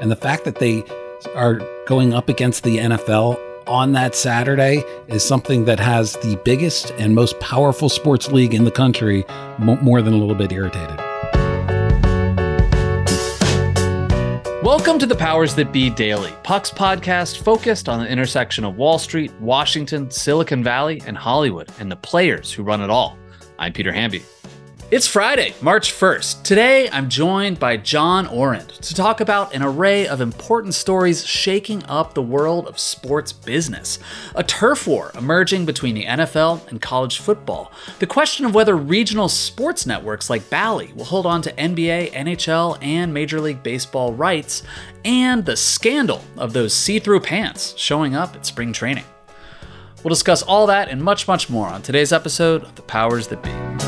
And 0.00 0.12
the 0.12 0.16
fact 0.16 0.44
that 0.44 0.60
they 0.60 0.84
are 1.34 1.60
going 1.86 2.14
up 2.14 2.28
against 2.28 2.62
the 2.62 2.78
NFL 2.78 3.36
on 3.66 3.92
that 3.92 4.14
Saturday 4.14 4.84
is 5.08 5.26
something 5.26 5.64
that 5.64 5.80
has 5.80 6.12
the 6.18 6.40
biggest 6.44 6.92
and 6.92 7.16
most 7.16 7.38
powerful 7.40 7.88
sports 7.88 8.30
league 8.30 8.54
in 8.54 8.62
the 8.62 8.70
country 8.70 9.24
more 9.58 10.00
than 10.00 10.14
a 10.14 10.16
little 10.16 10.36
bit 10.36 10.52
irritated. 10.52 10.96
Welcome 14.62 15.00
to 15.00 15.06
the 15.06 15.16
Powers 15.18 15.56
That 15.56 15.72
Be 15.72 15.90
Daily, 15.90 16.32
Puck's 16.44 16.70
podcast 16.70 17.42
focused 17.42 17.88
on 17.88 17.98
the 17.98 18.08
intersection 18.08 18.62
of 18.62 18.76
Wall 18.76 19.00
Street, 19.00 19.32
Washington, 19.40 20.12
Silicon 20.12 20.62
Valley, 20.62 21.02
and 21.06 21.18
Hollywood, 21.18 21.72
and 21.80 21.90
the 21.90 21.96
players 21.96 22.52
who 22.52 22.62
run 22.62 22.82
it 22.82 22.90
all. 22.90 23.18
I'm 23.58 23.72
Peter 23.72 23.90
Hamby. 23.90 24.22
It's 24.90 25.06
Friday, 25.06 25.54
March 25.60 25.92
1st. 25.92 26.44
Today, 26.44 26.88
I'm 26.88 27.10
joined 27.10 27.60
by 27.60 27.76
John 27.76 28.26
Ourand 28.26 28.70
to 28.70 28.94
talk 28.94 29.20
about 29.20 29.54
an 29.54 29.62
array 29.62 30.08
of 30.08 30.22
important 30.22 30.72
stories 30.72 31.26
shaking 31.26 31.84
up 31.84 32.14
the 32.14 32.22
world 32.22 32.66
of 32.66 32.78
sports 32.78 33.30
business. 33.30 33.98
A 34.34 34.42
turf 34.42 34.86
war 34.86 35.12
emerging 35.14 35.66
between 35.66 35.94
the 35.94 36.06
NFL 36.06 36.66
and 36.68 36.80
college 36.80 37.18
football. 37.18 37.70
The 37.98 38.06
question 38.06 38.46
of 38.46 38.54
whether 38.54 38.78
regional 38.78 39.28
sports 39.28 39.84
networks 39.84 40.30
like 40.30 40.48
Bally 40.48 40.90
will 40.94 41.04
hold 41.04 41.26
on 41.26 41.42
to 41.42 41.52
NBA, 41.52 42.12
NHL, 42.12 42.78
and 42.80 43.12
Major 43.12 43.42
League 43.42 43.62
Baseball 43.62 44.14
rights. 44.14 44.62
And 45.04 45.44
the 45.44 45.58
scandal 45.58 46.24
of 46.38 46.54
those 46.54 46.72
see 46.72 46.98
through 46.98 47.20
pants 47.20 47.74
showing 47.76 48.14
up 48.14 48.34
at 48.34 48.46
spring 48.46 48.72
training. 48.72 49.04
We'll 50.02 50.14
discuss 50.14 50.40
all 50.40 50.66
that 50.68 50.88
and 50.88 51.02
much, 51.02 51.28
much 51.28 51.50
more 51.50 51.66
on 51.66 51.82
today's 51.82 52.10
episode 52.10 52.62
of 52.62 52.74
The 52.74 52.82
Powers 52.82 53.28
That 53.28 53.42
Be. 53.42 53.87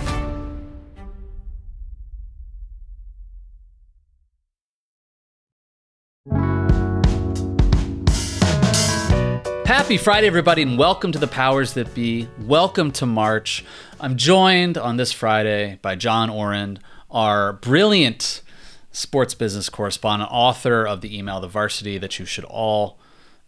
Happy 9.81 9.97
Friday, 9.97 10.27
everybody, 10.27 10.61
and 10.61 10.77
welcome 10.77 11.11
to 11.11 11.17
the 11.17 11.27
Powers 11.27 11.73
That 11.73 11.95
Be. 11.95 12.27
Welcome 12.41 12.91
to 12.91 13.07
March. 13.07 13.65
I'm 13.99 14.15
joined 14.15 14.77
on 14.77 14.97
this 14.97 15.11
Friday 15.11 15.79
by 15.81 15.95
John 15.95 16.29
Ourand, 16.29 16.79
our 17.09 17.53
brilliant 17.53 18.43
sports 18.91 19.33
business 19.33 19.69
correspondent, 19.69 20.29
author 20.31 20.85
of 20.85 21.01
the 21.01 21.17
email 21.17 21.39
The 21.39 21.47
Varsity 21.47 21.97
that 21.97 22.19
you 22.19 22.25
should 22.25 22.43
all 22.43 22.99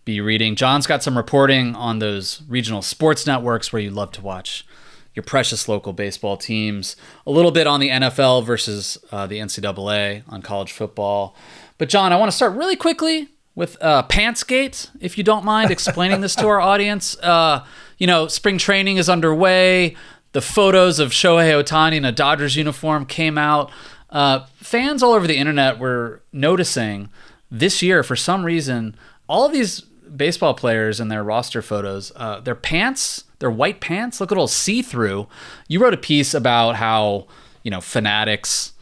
be 0.05 0.19
reading. 0.19 0.55
John's 0.55 0.87
got 0.87 1.03
some 1.03 1.15
reporting 1.15 1.75
on 1.75 1.99
those 1.99 2.41
regional 2.47 2.81
sports 2.81 3.27
networks 3.27 3.71
where 3.71 3.83
you 3.83 3.91
love 3.91 4.11
to 4.13 4.21
watch 4.21 4.65
your 5.13 5.23
precious 5.23 5.69
local 5.69 5.93
baseball 5.93 6.35
teams, 6.35 6.95
a 7.27 7.31
little 7.31 7.51
bit 7.51 7.67
on 7.67 7.79
the 7.79 7.89
NFL 7.89 8.43
versus 8.43 8.97
uh, 9.11 9.27
the 9.27 9.37
NCAA 9.37 10.23
on 10.27 10.41
college 10.41 10.71
football. 10.71 11.35
But, 11.77 11.89
John, 11.89 12.11
I 12.11 12.15
want 12.15 12.31
to 12.31 12.35
start 12.35 12.53
really 12.53 12.75
quickly 12.75 13.29
with 13.55 13.77
uh, 13.81 14.03
Pantsgate, 14.03 14.89
if 14.99 15.17
you 15.17 15.23
don't 15.23 15.45
mind 15.45 15.71
explaining 15.71 16.21
this 16.21 16.35
to 16.35 16.47
our 16.47 16.59
audience. 16.71 17.17
Uh, 17.19 17.65
you 17.97 18.07
know, 18.07 18.27
spring 18.27 18.57
training 18.57 18.97
is 18.97 19.09
underway. 19.09 19.95
The 20.31 20.41
photos 20.41 20.99
of 20.99 21.11
Shohei 21.11 21.63
Ohtani 21.63 21.97
in 21.97 22.05
a 22.05 22.11
Dodgers 22.11 22.55
uniform 22.55 23.05
came 23.05 23.37
out. 23.37 23.71
Uh, 24.09 24.45
fans 24.57 25.03
all 25.03 25.13
over 25.13 25.27
the 25.27 25.37
internet 25.37 25.79
were 25.79 26.21
noticing 26.31 27.09
this 27.51 27.81
year, 27.83 28.01
for 28.01 28.15
some 28.15 28.43
reason, 28.43 28.95
all 29.29 29.47
these 29.47 29.81
baseball 29.81 30.53
players 30.53 30.99
and 30.99 31.11
their 31.11 31.23
roster 31.23 31.61
photos, 31.61 32.11
uh, 32.15 32.39
their 32.39 32.55
pants, 32.55 33.25
their 33.39 33.51
white 33.51 33.79
pants, 33.79 34.19
look 34.19 34.31
a 34.31 34.33
little 34.33 34.47
see 34.47 34.81
through. 34.81 35.27
You 35.67 35.79
wrote 35.79 35.93
a 35.93 35.97
piece 35.97 36.33
about 36.33 36.75
how, 36.75 37.27
you 37.63 37.71
know, 37.71 37.81
fanatics 37.81 38.73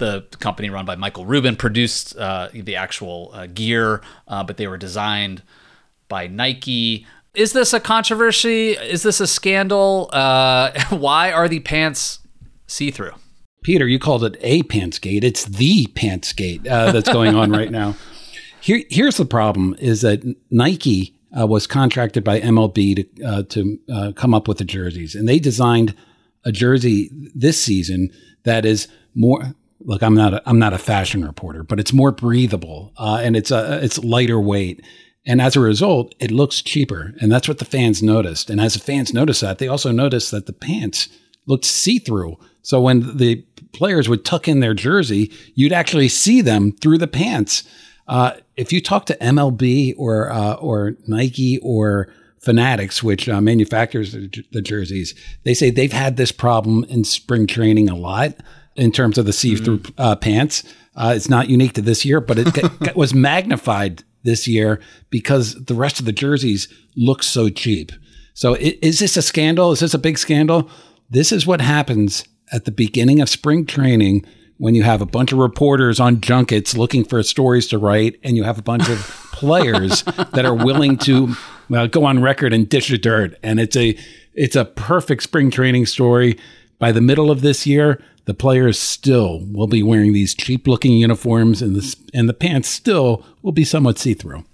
the 0.00 0.22
company 0.40 0.68
run 0.68 0.84
by 0.84 0.96
Michael 0.96 1.24
Rubin 1.24 1.54
produced 1.54 2.16
uh, 2.16 2.48
the 2.52 2.74
actual 2.74 3.30
uh, 3.32 3.46
gear, 3.46 4.02
uh, 4.26 4.42
but 4.42 4.56
they 4.56 4.66
were 4.66 4.78
designed 4.78 5.42
by 6.08 6.26
Nike. 6.26 7.06
Is 7.34 7.52
this 7.52 7.72
a 7.72 7.78
controversy? 7.78 8.72
Is 8.72 9.04
this 9.04 9.20
a 9.20 9.28
scandal? 9.28 10.10
Uh, 10.12 10.72
why 10.90 11.30
are 11.30 11.46
the 11.46 11.60
pants 11.60 12.18
see 12.66 12.90
through? 12.90 13.12
Peter, 13.62 13.86
you 13.86 13.98
called 13.98 14.24
it 14.24 14.36
a 14.40 14.62
pantsgate. 14.64 15.22
It's 15.22 15.44
the 15.44 15.86
pantsgate 15.88 16.66
uh, 16.66 16.90
that's 16.90 17.12
going 17.12 17.36
on 17.36 17.52
right 17.52 17.70
now. 17.70 17.94
Here, 18.62 18.82
here's 18.90 19.16
the 19.16 19.24
problem: 19.24 19.74
is 19.78 20.02
that 20.02 20.22
Nike 20.50 21.14
uh, 21.38 21.46
was 21.46 21.66
contracted 21.66 22.22
by 22.22 22.40
MLB 22.40 23.08
to 23.16 23.42
to 23.44 24.12
come 24.12 24.34
up 24.34 24.46
with 24.46 24.58
the 24.58 24.66
jerseys, 24.66 25.14
and 25.14 25.26
they 25.26 25.38
designed 25.38 25.94
a 26.44 26.52
jersey 26.52 27.10
this 27.34 27.58
season 27.58 28.10
that 28.44 28.66
is 28.66 28.86
more 29.14 29.54
look, 29.80 30.02
I'm 30.02 30.14
not 30.14 30.34
a, 30.34 30.42
I'm 30.48 30.58
not 30.58 30.72
a 30.72 30.78
fashion 30.78 31.24
reporter, 31.24 31.62
but 31.62 31.80
it's 31.80 31.92
more 31.92 32.12
breathable 32.12 32.92
uh, 32.98 33.20
and 33.22 33.36
it's 33.36 33.50
a 33.50 33.82
it's 33.82 33.98
lighter 33.98 34.40
weight. 34.40 34.84
And 35.26 35.40
as 35.40 35.56
a 35.56 35.60
result, 35.60 36.14
it 36.18 36.30
looks 36.30 36.62
cheaper. 36.62 37.14
And 37.20 37.30
that's 37.30 37.48
what 37.48 37.58
the 37.58 37.64
fans 37.64 38.02
noticed. 38.02 38.48
And 38.48 38.60
as 38.60 38.74
the 38.74 38.80
fans 38.80 39.12
noticed 39.12 39.42
that, 39.42 39.58
they 39.58 39.68
also 39.68 39.92
noticed 39.92 40.30
that 40.30 40.46
the 40.46 40.52
pants 40.52 41.08
looked 41.46 41.64
see 41.64 41.98
through. 41.98 42.38
So 42.62 42.80
when 42.80 43.16
the 43.16 43.44
players 43.72 44.08
would 44.08 44.24
tuck 44.24 44.48
in 44.48 44.60
their 44.60 44.74
jersey, 44.74 45.30
you'd 45.54 45.72
actually 45.72 46.08
see 46.08 46.40
them 46.40 46.72
through 46.72 46.98
the 46.98 47.06
pants. 47.06 47.64
Uh, 48.08 48.32
if 48.56 48.72
you 48.72 48.80
talk 48.80 49.06
to 49.06 49.16
MLB 49.18 49.94
or 49.96 50.30
uh, 50.30 50.54
or 50.54 50.96
Nike 51.06 51.58
or 51.62 52.12
Fanatics, 52.38 53.02
which 53.02 53.28
uh, 53.28 53.40
manufactures 53.40 54.12
the, 54.12 54.44
the 54.52 54.62
jerseys, 54.62 55.14
they 55.44 55.54
say 55.54 55.70
they've 55.70 55.92
had 55.92 56.16
this 56.16 56.32
problem 56.32 56.84
in 56.84 57.04
spring 57.04 57.46
training 57.46 57.88
a 57.88 57.94
lot 57.94 58.34
in 58.76 58.92
terms 58.92 59.18
of 59.18 59.26
the 59.26 59.32
see-through 59.32 59.78
mm. 59.78 59.94
uh, 59.98 60.16
pants. 60.16 60.62
Uh, 60.96 61.12
it's 61.14 61.28
not 61.28 61.48
unique 61.48 61.72
to 61.74 61.82
this 61.82 62.04
year, 62.04 62.20
but 62.20 62.38
it 62.38 62.96
was 62.96 63.14
magnified 63.14 64.02
this 64.22 64.46
year 64.46 64.80
because 65.08 65.54
the 65.64 65.74
rest 65.74 65.98
of 65.98 66.06
the 66.06 66.12
jerseys 66.12 66.68
look 66.96 67.22
so 67.22 67.48
cheap. 67.48 67.92
So 68.34 68.54
is 68.54 68.98
this 68.98 69.16
a 69.16 69.22
scandal? 69.22 69.72
Is 69.72 69.80
this 69.80 69.94
a 69.94 69.98
big 69.98 70.18
scandal? 70.18 70.70
This 71.08 71.32
is 71.32 71.46
what 71.46 71.60
happens 71.60 72.24
at 72.52 72.64
the 72.64 72.70
beginning 72.70 73.20
of 73.20 73.28
spring 73.28 73.66
training 73.66 74.24
when 74.58 74.74
you 74.74 74.82
have 74.82 75.00
a 75.00 75.06
bunch 75.06 75.32
of 75.32 75.38
reporters 75.38 75.98
on 75.98 76.20
junkets 76.20 76.76
looking 76.76 77.02
for 77.02 77.22
stories 77.22 77.66
to 77.68 77.78
write, 77.78 78.20
and 78.22 78.36
you 78.36 78.44
have 78.44 78.58
a 78.58 78.62
bunch 78.62 78.88
of 78.88 78.98
players 79.32 80.02
that 80.02 80.44
are 80.44 80.54
willing 80.54 80.98
to 80.98 81.34
well, 81.70 81.88
go 81.88 82.04
on 82.04 82.20
record 82.20 82.52
and 82.52 82.68
dish 82.68 82.88
the 82.88 82.98
dirt. 82.98 83.38
And 83.42 83.58
it's 83.58 83.76
a 83.76 83.96
it's 84.34 84.56
a 84.56 84.64
perfect 84.64 85.22
spring 85.22 85.50
training 85.50 85.86
story. 85.86 86.38
By 86.80 86.92
the 86.92 87.00
middle 87.02 87.30
of 87.30 87.42
this 87.42 87.66
year, 87.66 88.02
the 88.24 88.34
players 88.34 88.78
still 88.78 89.40
will 89.52 89.66
be 89.66 89.82
wearing 89.82 90.12
these 90.12 90.34
cheap 90.34 90.66
looking 90.66 90.92
uniforms 90.94 91.60
and 91.60 91.76
the, 91.76 91.96
and 92.14 92.28
the 92.28 92.34
pants 92.34 92.68
still 92.68 93.24
will 93.42 93.52
be 93.52 93.64
somewhat 93.64 93.98
see 93.98 94.14
through. 94.14 94.44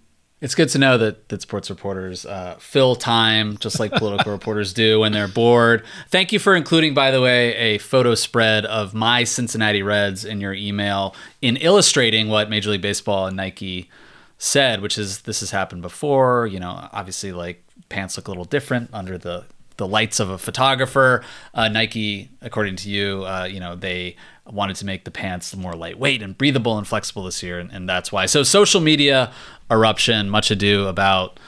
It's 0.40 0.56
good 0.56 0.68
to 0.70 0.78
know 0.78 0.98
that, 0.98 1.28
that 1.28 1.40
sports 1.40 1.70
reporters 1.70 2.26
uh, 2.26 2.56
fill 2.58 2.96
time 2.96 3.56
just 3.58 3.78
like 3.78 3.92
political 3.92 4.32
reporters 4.38 4.74
do 4.74 5.00
when 5.00 5.12
they're 5.12 5.28
bored. 5.28 5.84
Thank 6.08 6.32
you 6.32 6.38
for 6.38 6.56
including, 6.56 6.94
by 6.94 7.10
the 7.10 7.22
way, 7.22 7.54
a 7.54 7.78
photo 7.78 8.14
spread 8.16 8.66
of 8.66 8.92
my 8.92 9.22
Cincinnati 9.24 9.82
Reds 9.82 10.24
in 10.24 10.40
your 10.40 10.52
email 10.52 11.14
in 11.40 11.56
illustrating 11.56 12.28
what 12.28 12.50
Major 12.50 12.70
League 12.70 12.82
Baseball 12.82 13.26
and 13.26 13.36
Nike 13.36 13.88
said, 14.36 14.82
which 14.82 14.98
is 14.98 15.20
this 15.20 15.40
has 15.40 15.52
happened 15.52 15.80
before. 15.80 16.46
You 16.46 16.58
know, 16.60 16.88
obviously, 16.92 17.32
like 17.32 17.62
pants 17.88 18.16
look 18.16 18.26
a 18.26 18.30
little 18.30 18.44
different 18.44 18.90
under 18.92 19.16
the 19.16 19.44
the 19.76 19.86
lights 19.86 20.20
of 20.20 20.30
a 20.30 20.38
photographer. 20.38 21.22
Uh, 21.54 21.68
Nike, 21.68 22.30
according 22.40 22.76
to 22.76 22.90
you, 22.90 23.24
uh, 23.24 23.44
you 23.44 23.60
know 23.60 23.74
they 23.74 24.16
wanted 24.46 24.76
to 24.76 24.86
make 24.86 25.04
the 25.04 25.10
pants 25.10 25.54
more 25.56 25.74
lightweight 25.74 26.22
and 26.22 26.36
breathable 26.38 26.78
and 26.78 26.86
flexible 26.86 27.24
this 27.24 27.42
year, 27.42 27.58
and, 27.58 27.70
and 27.72 27.88
that's 27.88 28.12
why. 28.12 28.26
So 28.26 28.42
social 28.42 28.80
media 28.80 29.32
eruption, 29.70 30.30
much 30.30 30.50
ado 30.50 30.86
about 30.86 31.38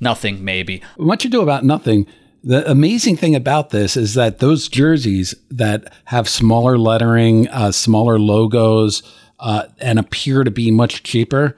nothing, 0.00 0.44
maybe. 0.44 0.82
Much 0.98 1.24
ado 1.24 1.40
about 1.40 1.64
nothing. 1.64 2.06
The 2.42 2.68
amazing 2.70 3.16
thing 3.16 3.34
about 3.34 3.70
this 3.70 3.96
is 3.96 4.14
that 4.14 4.38
those 4.38 4.68
jerseys 4.68 5.34
that 5.50 5.92
have 6.06 6.28
smaller 6.28 6.76
lettering, 6.76 7.48
uh, 7.48 7.72
smaller 7.72 8.18
logos, 8.18 9.02
uh, 9.40 9.66
and 9.78 9.98
appear 9.98 10.44
to 10.44 10.50
be 10.50 10.70
much 10.70 11.02
cheaper 11.02 11.56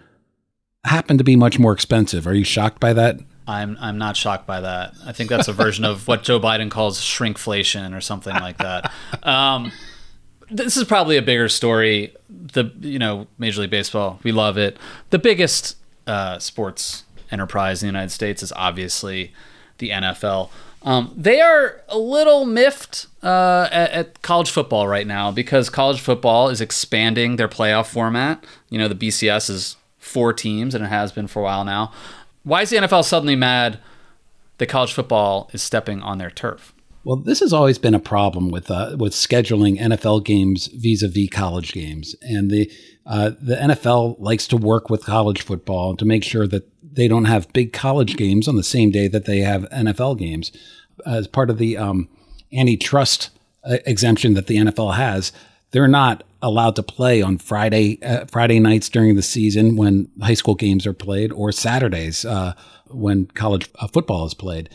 happen 0.87 1.19
to 1.19 1.25
be 1.25 1.37
much 1.37 1.59
more 1.59 1.73
expensive. 1.73 2.27
Are 2.27 2.35
you 2.35 2.45
shocked 2.45 2.81
by 2.81 2.93
that? 2.95 3.19
I'm 3.47 3.77
I'm 3.81 3.99
not 3.99 4.17
shocked 4.17 4.47
by 4.47 4.61
that. 4.61 4.95
I 5.05 5.13
think 5.13 5.31
that's 5.31 5.49
a 5.49 5.53
version 5.53 5.85
of 5.85 6.09
what 6.09 6.23
Joe 6.23 6.41
Biden 6.41 6.71
calls 6.71 7.01
shrinkflation 7.01 7.97
or 7.97 8.01
something 8.01 8.35
like 8.35 8.59
that. 8.59 8.93
Um, 9.23 9.73
this 10.51 10.77
is 10.77 10.85
probably 10.85 11.17
a 11.17 11.23
bigger 11.23 11.49
story. 11.49 12.15
The 12.29 12.73
you 12.81 12.99
know 12.99 13.27
Major 13.39 13.63
League 13.63 13.71
Baseball, 13.71 14.21
we 14.23 14.33
love 14.33 14.59
it. 14.59 14.77
The 15.11 15.19
biggest 15.19 15.77
uh, 16.07 16.39
sports 16.39 17.05
enterprise 17.31 17.83
in 17.83 17.89
the 17.89 17.93
United 17.93 18.11
States 18.11 18.43
is 18.43 18.53
obviously 18.53 19.33
the 19.79 19.91
NFL. 19.91 20.51
Um, 20.83 21.13
they 21.17 21.41
are 21.41 21.83
a 21.89 21.99
little 21.99 22.47
miffed 22.47 23.09
uh, 23.23 23.69
at, 23.73 23.91
at, 23.91 24.23
college 24.23 24.51
football 24.51 24.87
right 24.87 25.07
now 25.07 25.33
because 25.33 25.69
college 25.69 26.01
football 26.01 26.49
is 26.49 26.61
expanding 26.61 27.37
their 27.37 27.49
playoff 27.49 27.87
format. 27.87 28.45
You 28.71 28.79
know, 28.79 28.87
the 28.87 28.95
BCS 28.95 29.51
is 29.51 29.77
four 29.99 30.33
teams 30.33 30.77
and 30.77 30.85
it 30.85 30.89
has 30.89 31.11
been 31.11 31.27
for 31.27 31.41
a 31.41 31.43
while 31.43 31.65
now. 31.65 31.93
Why 32.47 32.63
is 32.63 32.71
the 32.71 32.77
NFL 32.77 33.05
suddenly 33.05 33.35
mad 33.35 33.81
that 34.59 34.69
college 34.69 34.93
football 34.93 35.51
is 35.53 35.63
stepping 35.63 36.01
on 36.01 36.19
their 36.19 36.31
turf? 36.31 36.73
Well, 37.03 37.17
this 37.17 37.41
has 37.41 37.53
always 37.53 37.77
been 37.77 37.93
a 37.93 37.99
problem 37.99 38.51
with 38.51 38.71
uh, 38.71 38.95
with 38.97 39.15
scheduling 39.15 39.81
NFL 39.81 40.25
games 40.25 40.69
vis-a-vis 40.69 41.29
college 41.29 41.73
games, 41.73 42.15
and 42.23 42.49
the 42.49 42.71
uh, 43.05 43.33
the 43.41 43.57
NFL 43.57 44.21
likes 44.21 44.47
to 44.47 44.57
work 44.57 44.89
with 44.89 45.05
college 45.05 45.43
football 45.43 45.97
to 45.97 46.05
make 46.05 46.23
sure 46.23 46.47
that 46.47 46.69
they 46.85 47.09
don't 47.09 47.25
have 47.25 47.53
big 47.53 47.73
college 47.73 48.17
games 48.17 48.47
on 48.47 48.55
the 48.55 48.63
same 48.63 48.93
day 48.93 49.09
that 49.09 49.25
they 49.25 49.41
have 49.41 49.69
NFL 49.71 50.17
games. 50.17 50.53
As 51.05 51.27
part 51.27 51.51
of 51.51 51.59
the 51.59 51.77
um, 51.77 52.09
antitrust 52.53 53.31
uh, 53.65 53.79
exemption 53.87 54.35
that 54.35 54.47
the 54.47 54.59
NFL 54.59 54.95
has, 54.95 55.33
they're 55.73 55.89
not 55.89 56.23
allowed 56.47 56.77
to 56.77 56.83
play 56.83 57.21
on 57.21 57.39
Friday 57.39 58.03
uh, 58.03 58.25
Friday 58.27 58.61
nights 58.61 58.89
during 58.89 59.17
the 59.17 59.23
season 59.23 59.77
when 59.77 60.09
high 60.23 60.35
school 60.35 60.55
games 60.55 60.87
are 60.87 60.93
played, 60.93 61.33
or 61.33 61.53
Saturdays 61.53 62.25
uh, 62.25 62.55
when 62.87 63.27
college 63.27 63.69
uh, 63.79 63.89
football 63.89 64.25
is 64.25 64.35
played. 64.35 64.71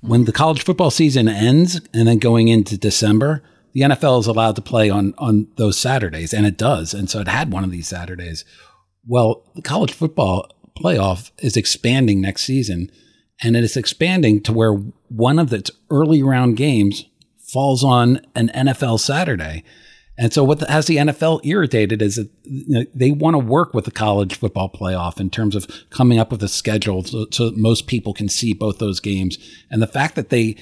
When 0.00 0.24
the 0.24 0.32
college 0.32 0.64
football 0.64 0.90
season 0.90 1.28
ends, 1.28 1.80
and 1.92 2.08
then 2.08 2.18
going 2.18 2.48
into 2.48 2.78
December, 2.78 3.42
the 3.74 3.82
NFL 3.82 4.20
is 4.20 4.26
allowed 4.26 4.56
to 4.56 4.62
play 4.62 4.88
on 4.88 5.14
on 5.18 5.48
those 5.56 5.78
Saturdays, 5.78 6.32
and 6.32 6.46
it 6.46 6.56
does. 6.56 6.94
And 6.94 7.10
so 7.10 7.20
it 7.20 7.28
had 7.28 7.52
one 7.52 7.64
of 7.64 7.70
these 7.70 7.88
Saturdays. 7.88 8.44
Well, 9.06 9.44
the 9.54 9.62
college 9.62 9.92
football 9.92 10.50
playoff 10.78 11.30
is 11.38 11.56
expanding 11.56 12.20
next 12.20 12.44
season, 12.44 12.90
and 13.42 13.56
it 13.56 13.64
is 13.64 13.76
expanding 13.76 14.42
to 14.42 14.52
where 14.52 14.72
one 15.08 15.38
of 15.38 15.52
its 15.52 15.70
early 15.90 16.22
round 16.22 16.56
games 16.56 17.04
falls 17.52 17.84
on 17.84 18.20
an 18.34 18.50
NFL 18.54 19.00
Saturday. 19.00 19.64
And 20.20 20.34
so, 20.34 20.44
what 20.44 20.60
has 20.68 20.86
the 20.86 20.98
NFL 20.98 21.40
irritated 21.44 22.02
is 22.02 22.16
that 22.16 22.28
you 22.42 22.64
know, 22.68 22.84
they 22.94 23.10
want 23.10 23.34
to 23.34 23.38
work 23.38 23.72
with 23.72 23.86
the 23.86 23.90
college 23.90 24.36
football 24.36 24.68
playoff 24.68 25.18
in 25.18 25.30
terms 25.30 25.56
of 25.56 25.66
coming 25.88 26.18
up 26.18 26.30
with 26.30 26.42
a 26.42 26.48
schedule 26.48 27.02
so, 27.02 27.26
so 27.30 27.52
most 27.56 27.86
people 27.86 28.12
can 28.12 28.28
see 28.28 28.52
both 28.52 28.78
those 28.78 29.00
games. 29.00 29.38
And 29.70 29.80
the 29.80 29.86
fact 29.86 30.16
that 30.16 30.28
they 30.28 30.56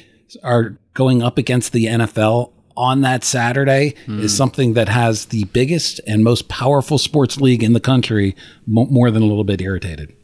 are 0.44 0.78
going 0.94 1.25
up 1.25 1.38
against 1.38 1.72
the 1.72 1.87
NFL 1.87 2.52
on 2.76 3.00
that 3.00 3.25
Saturday 3.25 3.96
mm. 4.06 4.20
is 4.20 4.34
something 4.34 4.75
that 4.75 4.88
has 4.88 5.26
the 5.26 5.43
biggest 5.46 6.00
and 6.06 6.22
most 6.22 6.49
powerful 6.49 6.96
sports 6.96 7.40
league 7.40 7.64
in 7.64 7.72
the 7.72 7.81
country 7.81 8.37
more 8.69 9.11
than 9.11 9.25
a 9.25 9.26
little 9.26 9.43
bit 9.43 9.61
irritated. 9.61 10.14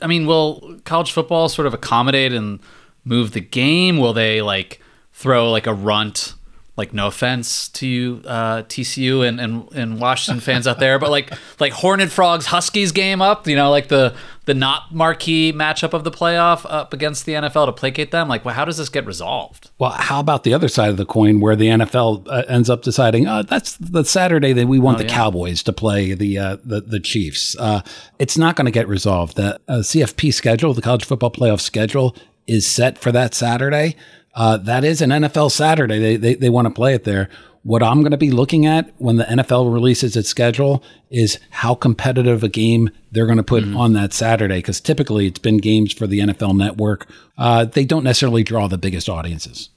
I 0.00 0.06
mean, 0.06 0.24
will 0.24 0.78
college 0.84 1.10
football 1.10 1.48
sort 1.48 1.66
of 1.66 1.74
accommodate 1.74 2.32
and 2.32 2.60
move 3.04 3.32
the 3.32 3.40
game? 3.40 3.98
Will 3.98 4.12
they 4.12 4.40
like 4.40 4.80
throw 5.12 5.50
like 5.50 5.66
a 5.66 5.74
runt? 5.74 6.34
Like 6.76 6.92
no 6.92 7.06
offense 7.06 7.68
to 7.68 7.86
you, 7.86 8.22
uh, 8.26 8.62
TCU 8.64 9.26
and, 9.26 9.40
and, 9.40 9.72
and 9.74 10.00
Washington 10.00 10.40
fans 10.40 10.66
out 10.66 10.80
there, 10.80 10.98
but 10.98 11.08
like 11.08 11.32
like 11.60 11.72
Horned 11.72 12.10
Frogs 12.10 12.46
Huskies 12.46 12.90
game 12.90 13.22
up, 13.22 13.46
you 13.46 13.54
know, 13.54 13.70
like 13.70 13.86
the 13.86 14.16
the 14.46 14.54
not 14.54 14.94
marquee 14.94 15.52
matchup 15.52 15.92
of 15.92 16.04
the 16.04 16.10
playoff 16.10 16.66
up 16.68 16.92
against 16.92 17.26
the 17.26 17.32
NFL 17.32 17.66
to 17.66 17.72
placate 17.72 18.10
them. 18.10 18.28
Like, 18.28 18.44
well, 18.44 18.54
how 18.54 18.64
does 18.64 18.76
this 18.76 18.88
get 18.88 19.06
resolved? 19.06 19.70
Well, 19.78 19.92
how 19.92 20.20
about 20.20 20.44
the 20.44 20.52
other 20.52 20.68
side 20.68 20.90
of 20.90 20.96
the 20.96 21.06
coin 21.06 21.40
where 21.40 21.56
the 21.56 21.68
NFL 21.68 22.26
uh, 22.28 22.42
ends 22.48 22.68
up 22.68 22.82
deciding, 22.82 23.26
oh, 23.26 23.42
that's 23.42 23.76
the 23.76 24.04
Saturday 24.04 24.52
that 24.52 24.66
we 24.66 24.78
want 24.78 24.96
oh, 24.96 25.02
the 25.02 25.08
yeah. 25.08 25.14
Cowboys 25.14 25.62
to 25.62 25.72
play 25.72 26.14
the 26.14 26.38
uh, 26.38 26.56
the, 26.64 26.80
the 26.80 27.00
Chiefs. 27.00 27.56
Uh, 27.58 27.82
it's 28.18 28.36
not 28.36 28.56
going 28.56 28.66
to 28.66 28.70
get 28.70 28.88
resolved. 28.88 29.36
The 29.36 29.60
uh, 29.68 29.78
CFP 29.78 30.32
schedule, 30.34 30.74
the 30.74 30.82
college 30.82 31.04
football 31.04 31.30
playoff 31.30 31.60
schedule, 31.60 32.16
is 32.46 32.66
set 32.66 32.98
for 32.98 33.12
that 33.12 33.34
Saturday. 33.34 33.96
Uh, 34.34 34.56
that 34.58 34.84
is 34.84 35.00
an 35.00 35.10
NFL 35.10 35.50
Saturday. 35.50 35.98
They, 35.98 36.16
they, 36.16 36.34
they 36.34 36.50
want 36.50 36.66
to 36.66 36.74
play 36.74 36.94
it 36.94 37.04
there. 37.04 37.28
What 37.62 37.82
I'm 37.82 38.00
going 38.00 38.10
to 38.10 38.18
be 38.18 38.30
looking 38.30 38.66
at 38.66 38.92
when 38.98 39.16
the 39.16 39.24
NFL 39.24 39.72
releases 39.72 40.16
its 40.16 40.28
schedule 40.28 40.82
is 41.08 41.38
how 41.50 41.74
competitive 41.74 42.42
a 42.42 42.48
game 42.48 42.90
they're 43.10 43.26
going 43.26 43.38
to 43.38 43.42
put 43.42 43.64
mm-hmm. 43.64 43.76
on 43.76 43.94
that 43.94 44.12
Saturday. 44.12 44.58
Because 44.58 44.80
typically 44.80 45.26
it's 45.26 45.38
been 45.38 45.58
games 45.58 45.92
for 45.92 46.06
the 46.06 46.18
NFL 46.18 46.56
network. 46.56 47.08
Uh, 47.38 47.64
they 47.64 47.84
don't 47.84 48.04
necessarily 48.04 48.42
draw 48.42 48.68
the 48.68 48.76
biggest 48.76 49.08
audiences. 49.08 49.70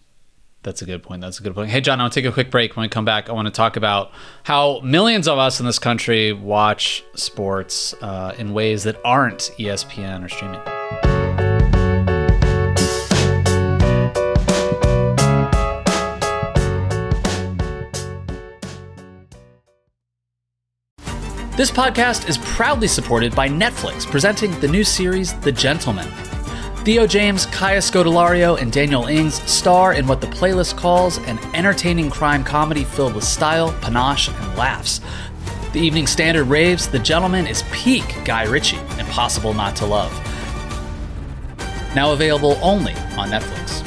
That's 0.63 0.81
a 0.81 0.85
good 0.85 1.01
point. 1.01 1.21
That's 1.21 1.39
a 1.39 1.43
good 1.43 1.55
point. 1.55 1.69
Hey, 1.69 1.79
John, 1.79 2.01
I'll 2.01 2.09
take 2.09 2.25
a 2.25 2.31
quick 2.31 2.51
break. 2.51 2.75
When 2.75 2.81
we 2.81 2.89
come 2.89 3.05
back, 3.05 3.29
I 3.29 3.31
want 3.31 3.45
to 3.45 3.53
talk 3.53 3.77
about 3.77 4.11
how 4.43 4.81
millions 4.81 5.29
of 5.29 5.37
us 5.37 5.61
in 5.61 5.65
this 5.65 5.79
country 5.79 6.33
watch 6.33 7.05
sports 7.15 7.93
uh, 8.01 8.35
in 8.37 8.53
ways 8.53 8.83
that 8.83 8.99
aren't 9.05 9.51
ESPN 9.57 10.25
or 10.25 10.29
streaming. 10.29 10.59
This 21.57 21.71
podcast 21.71 22.29
is 22.29 22.37
proudly 22.37 22.87
supported 22.87 23.33
by 23.35 23.49
Netflix, 23.49 24.05
presenting 24.05 24.51
the 24.59 24.67
new 24.67 24.83
series 24.83 25.33
The 25.39 25.51
Gentlemen. 25.51 26.07
Theo 26.85 27.07
James, 27.07 27.47
Kaya 27.47 27.79
Scodelario, 27.79 28.61
and 28.61 28.71
Daniel 28.71 29.05
Ings 29.05 29.41
star 29.51 29.93
in 29.93 30.05
what 30.05 30.21
the 30.21 30.27
playlist 30.27 30.77
calls 30.77 31.17
an 31.17 31.39
entertaining 31.55 32.11
crime 32.11 32.43
comedy 32.43 32.83
filled 32.83 33.15
with 33.15 33.23
style, 33.23 33.75
panache, 33.81 34.29
and 34.29 34.55
laughs. 34.55 35.01
The 35.73 35.79
Evening 35.79 36.05
Standard 36.05 36.43
raves 36.43 36.87
The 36.87 36.99
Gentlemen 36.99 37.47
is 37.47 37.63
peak 37.71 38.05
Guy 38.23 38.43
Ritchie, 38.43 38.77
impossible 38.99 39.55
not 39.55 39.75
to 39.77 39.87
love. 39.87 40.13
Now 41.95 42.13
available 42.13 42.59
only 42.61 42.93
on 43.17 43.31
Netflix. 43.31 43.86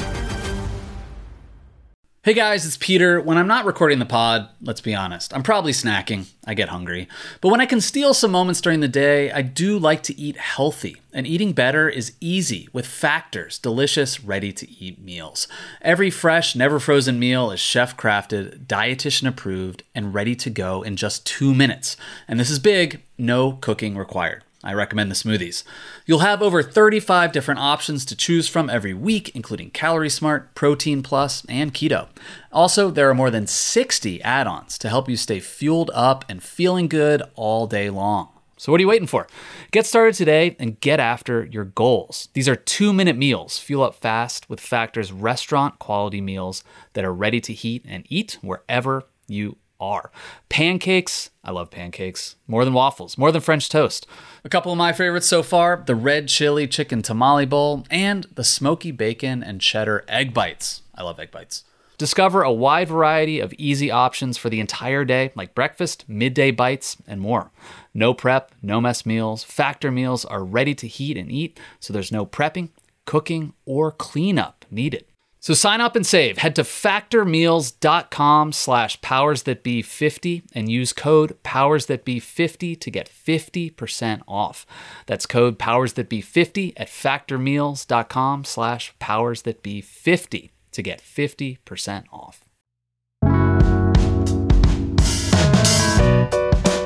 Hey 2.23 2.35
guys, 2.35 2.67
it's 2.67 2.77
Peter. 2.77 3.19
When 3.19 3.39
I'm 3.39 3.47
not 3.47 3.65
recording 3.65 3.97
the 3.97 4.05
pod, 4.05 4.47
let's 4.61 4.79
be 4.79 4.93
honest, 4.93 5.33
I'm 5.33 5.41
probably 5.41 5.71
snacking. 5.71 6.27
I 6.45 6.53
get 6.53 6.69
hungry. 6.69 7.07
But 7.41 7.49
when 7.49 7.61
I 7.61 7.65
can 7.65 7.81
steal 7.81 8.13
some 8.13 8.29
moments 8.29 8.61
during 8.61 8.79
the 8.79 8.87
day, 8.87 9.31
I 9.31 9.41
do 9.41 9.79
like 9.79 10.03
to 10.03 10.15
eat 10.15 10.37
healthy. 10.37 10.97
And 11.11 11.25
eating 11.25 11.53
better 11.53 11.89
is 11.89 12.13
easy 12.21 12.69
with 12.71 12.85
Factor's 12.85 13.57
delicious, 13.57 14.23
ready 14.23 14.53
to 14.53 14.69
eat 14.69 15.01
meals. 15.01 15.47
Every 15.81 16.11
fresh, 16.11 16.55
never 16.55 16.79
frozen 16.79 17.17
meal 17.17 17.49
is 17.49 17.59
chef 17.59 17.97
crafted, 17.97 18.67
dietitian 18.67 19.27
approved, 19.27 19.81
and 19.95 20.13
ready 20.13 20.35
to 20.35 20.51
go 20.51 20.83
in 20.83 20.97
just 20.97 21.25
two 21.25 21.55
minutes. 21.55 21.97
And 22.27 22.39
this 22.39 22.51
is 22.51 22.59
big 22.59 23.01
no 23.17 23.53
cooking 23.53 23.97
required. 23.97 24.43
I 24.63 24.73
recommend 24.73 25.09
the 25.09 25.15
smoothies. 25.15 25.63
You'll 26.05 26.19
have 26.19 26.41
over 26.41 26.61
35 26.61 27.31
different 27.31 27.59
options 27.59 28.05
to 28.05 28.15
choose 28.15 28.47
from 28.47 28.69
every 28.69 28.93
week, 28.93 29.35
including 29.35 29.71
Calorie 29.71 30.09
Smart, 30.09 30.53
Protein 30.53 31.01
Plus, 31.01 31.43
and 31.49 31.73
Keto. 31.73 32.09
Also, 32.51 32.91
there 32.91 33.09
are 33.09 33.15
more 33.15 33.31
than 33.31 33.47
60 33.47 34.21
add 34.21 34.47
ons 34.47 34.77
to 34.77 34.89
help 34.89 35.09
you 35.09 35.17
stay 35.17 35.39
fueled 35.39 35.89
up 35.93 36.25
and 36.29 36.43
feeling 36.43 36.87
good 36.87 37.23
all 37.35 37.65
day 37.65 37.89
long. 37.89 38.29
So, 38.57 38.71
what 38.71 38.79
are 38.79 38.83
you 38.83 38.89
waiting 38.89 39.07
for? 39.07 39.25
Get 39.71 39.87
started 39.87 40.13
today 40.13 40.55
and 40.59 40.79
get 40.79 40.99
after 40.99 41.45
your 41.45 41.63
goals. 41.63 42.29
These 42.33 42.47
are 42.47 42.55
two 42.55 42.93
minute 42.93 43.17
meals. 43.17 43.57
Fuel 43.57 43.81
up 43.81 43.95
fast 43.95 44.47
with 44.51 44.59
Factor's 44.59 45.11
restaurant 45.11 45.79
quality 45.79 46.21
meals 46.21 46.63
that 46.93 47.03
are 47.03 47.11
ready 47.11 47.41
to 47.41 47.53
heat 47.53 47.83
and 47.87 48.05
eat 48.07 48.37
wherever 48.43 49.05
you 49.27 49.57
are. 49.81 50.11
Pancakes, 50.47 51.31
I 51.43 51.51
love 51.51 51.71
pancakes, 51.71 52.35
more 52.47 52.63
than 52.63 52.73
waffles, 52.73 53.17
more 53.17 53.31
than 53.31 53.41
French 53.41 53.67
toast. 53.67 54.07
A 54.45 54.49
couple 54.49 54.71
of 54.71 54.77
my 54.77 54.93
favorites 54.93 55.27
so 55.27 55.43
far 55.43 55.83
the 55.85 55.95
red 55.95 56.27
chili 56.27 56.67
chicken 56.67 57.01
tamale 57.01 57.45
bowl 57.45 57.85
and 57.89 58.25
the 58.35 58.43
smoky 58.43 58.91
bacon 58.91 59.43
and 59.43 59.59
cheddar 59.59 60.05
egg 60.07 60.33
bites. 60.33 60.83
I 60.95 61.03
love 61.03 61.19
egg 61.19 61.31
bites. 61.31 61.63
Discover 61.97 62.41
a 62.41 62.51
wide 62.51 62.87
variety 62.87 63.39
of 63.39 63.53
easy 63.59 63.91
options 63.91 64.35
for 64.35 64.49
the 64.49 64.59
entire 64.59 65.05
day, 65.05 65.31
like 65.35 65.53
breakfast, 65.53 66.03
midday 66.07 66.49
bites, 66.49 66.97
and 67.05 67.21
more. 67.21 67.51
No 67.93 68.15
prep, 68.15 68.53
no 68.61 68.81
mess 68.81 69.05
meals. 69.05 69.43
Factor 69.43 69.91
meals 69.91 70.25
are 70.25 70.43
ready 70.43 70.73
to 70.73 70.87
heat 70.87 71.15
and 71.15 71.31
eat, 71.31 71.59
so 71.79 71.93
there's 71.93 72.11
no 72.11 72.25
prepping, 72.25 72.69
cooking, 73.05 73.53
or 73.65 73.91
cleanup 73.91 74.65
needed. 74.71 75.05
So 75.43 75.55
sign 75.55 75.81
up 75.81 75.95
and 75.95 76.05
save. 76.05 76.37
Head 76.37 76.55
to 76.57 76.61
factormeals.com 76.61 78.51
slash 78.51 78.99
powersthatbe50 78.99 80.43
and 80.53 80.69
use 80.69 80.93
code 80.93 81.35
powersthatbe50 81.43 82.79
to 82.79 82.91
get 82.91 83.09
50% 83.09 84.21
off. 84.27 84.67
That's 85.07 85.25
code 85.25 85.57
powersthatbe50 85.57 86.73
at 86.77 86.89
factormeals.com 86.89 88.43
slash 88.43 88.93
powersthatbe50 89.01 90.51
to 90.73 90.81
get 90.83 91.01
50% 91.01 92.03
off. 92.13 92.45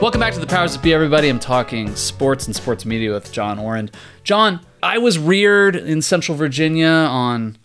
Welcome 0.02 0.22
back 0.22 0.34
to 0.34 0.40
the 0.40 0.48
Powers 0.48 0.74
That 0.74 0.82
Be, 0.82 0.94
everybody. 0.94 1.28
I'm 1.28 1.40
talking 1.40 1.94
sports 1.98 2.46
and 2.46 2.56
sports 2.56 2.86
media 2.86 3.12
with 3.12 3.34
John 3.34 3.60
Ourand. 3.60 3.92
John, 4.24 4.66
I 4.82 4.98
was 4.98 5.20
reared 5.20 5.76
in 5.76 6.02
Central 6.02 6.38
Virginia 6.38 6.88
on 6.88 7.58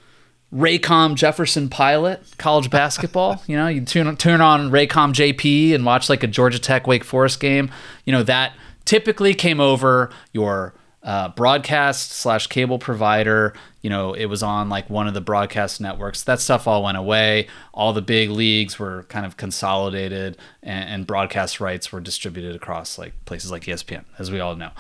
Raycom 0.53 1.15
Jefferson 1.15 1.69
Pilot 1.69 2.23
college 2.39 2.71
basketball. 2.71 3.43
you 3.47 3.57
know, 3.57 3.69
you 3.69 3.85
turn 3.85 4.17
turn 4.17 4.41
on 4.41 4.71
Raycom 4.71 5.13
JP 5.13 5.75
and 5.75 5.85
watch 5.85 6.09
like 6.09 6.23
a 6.23 6.27
Georgia 6.27 6.59
Tech 6.59 6.87
Wake 6.87 7.05
Forest 7.05 7.41
game. 7.41 7.71
You 8.05 8.13
know 8.13 8.23
that 8.25 8.53
typically 8.85 9.35
came 9.35 9.61
over 9.61 10.11
your 10.33 10.75
uh, 11.03 11.29
broadcast 11.31 12.11
slash 12.11 12.47
cable 12.49 12.79
provider. 12.79 13.55
You 13.81 13.89
know, 13.89 14.13
it 14.13 14.27
was 14.27 14.43
on 14.43 14.69
like 14.69 14.91
one 14.91 15.07
of 15.09 15.15
the 15.15 15.21
broadcast 15.21 15.81
networks. 15.81 16.25
That 16.25 16.41
stuff 16.41 16.67
all 16.67 16.83
went 16.83 16.99
away. 16.99 17.47
All 17.73 17.93
the 17.93 18.03
big 18.03 18.31
leagues 18.31 18.79
were 18.79 19.05
kind 19.05 19.25
of 19.25 19.37
consolidated, 19.37 20.37
and, 20.63 20.89
and 20.91 21.07
broadcast 21.07 21.61
rights 21.61 21.91
were 21.91 22.01
distributed 22.01 22.55
across 22.55 22.99
like 22.99 23.13
places 23.25 23.51
like 23.51 23.63
ESPN, 23.63 24.05
as 24.19 24.31
we 24.31 24.41
all 24.41 24.57
know. 24.57 24.71